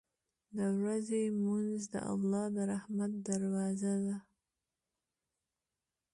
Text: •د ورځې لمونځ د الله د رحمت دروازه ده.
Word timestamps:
•د 0.57 0.59
ورځې 0.79 1.21
لمونځ 1.35 1.79
د 1.93 1.95
الله 2.11 2.43
د 2.55 2.57
رحمت 2.71 3.11
دروازه 3.27 3.93
ده. 4.05 4.17